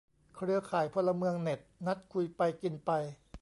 [0.35, 2.91] เครือข่ายพลเมืองเน็ต นัดคุยไปกินไป